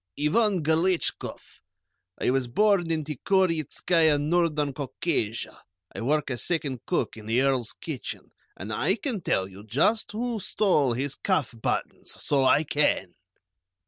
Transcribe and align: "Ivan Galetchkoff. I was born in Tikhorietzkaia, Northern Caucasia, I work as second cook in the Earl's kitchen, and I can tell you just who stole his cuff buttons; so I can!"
"Ivan 0.19 0.63
Galetchkoff. 0.63 1.61
I 2.19 2.31
was 2.31 2.47
born 2.47 2.89
in 2.89 3.03
Tikhorietzkaia, 3.03 4.19
Northern 4.19 4.73
Caucasia, 4.73 5.61
I 5.93 6.01
work 6.01 6.31
as 6.31 6.41
second 6.43 6.87
cook 6.87 7.17
in 7.17 7.27
the 7.27 7.39
Earl's 7.39 7.73
kitchen, 7.73 8.31
and 8.57 8.73
I 8.73 8.95
can 8.95 9.21
tell 9.21 9.47
you 9.47 9.63
just 9.63 10.11
who 10.13 10.39
stole 10.39 10.93
his 10.93 11.13
cuff 11.13 11.53
buttons; 11.55 12.09
so 12.13 12.45
I 12.45 12.63
can!" 12.63 13.13